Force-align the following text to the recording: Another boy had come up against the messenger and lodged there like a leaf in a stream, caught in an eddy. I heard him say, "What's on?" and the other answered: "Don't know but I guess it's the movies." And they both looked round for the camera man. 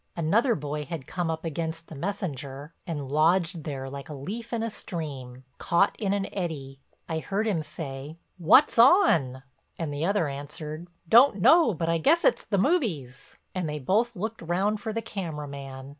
Another 0.17 0.55
boy 0.55 0.83
had 0.85 1.05
come 1.05 1.29
up 1.29 1.45
against 1.45 1.85
the 1.85 1.93
messenger 1.93 2.73
and 2.87 3.11
lodged 3.11 3.65
there 3.65 3.87
like 3.87 4.09
a 4.09 4.15
leaf 4.15 4.51
in 4.51 4.63
a 4.63 4.71
stream, 4.71 5.43
caught 5.59 5.95
in 5.99 6.11
an 6.11 6.25
eddy. 6.33 6.79
I 7.07 7.19
heard 7.19 7.45
him 7.45 7.61
say, 7.61 8.17
"What's 8.39 8.79
on?" 8.79 9.43
and 9.77 9.93
the 9.93 10.07
other 10.07 10.27
answered: 10.27 10.87
"Don't 11.07 11.35
know 11.35 11.75
but 11.75 11.87
I 11.87 11.99
guess 11.99 12.25
it's 12.25 12.45
the 12.45 12.57
movies." 12.57 13.37
And 13.53 13.69
they 13.69 13.77
both 13.77 14.15
looked 14.15 14.41
round 14.41 14.79
for 14.81 14.91
the 14.91 15.03
camera 15.03 15.47
man. 15.47 15.89